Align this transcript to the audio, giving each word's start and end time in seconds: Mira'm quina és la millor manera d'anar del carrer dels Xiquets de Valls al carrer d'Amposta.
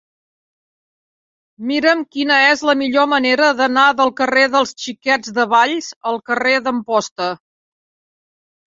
Mira'm 1.71 2.01
quina 2.15 2.39
és 2.53 2.65
la 2.69 2.75
millor 2.81 3.07
manera 3.13 3.51
d'anar 3.61 3.85
del 4.01 4.15
carrer 4.23 4.49
dels 4.57 4.75
Xiquets 4.81 5.37
de 5.39 5.47
Valls 5.57 5.95
al 6.15 6.23
carrer 6.33 6.59
d'Amposta. 6.67 7.33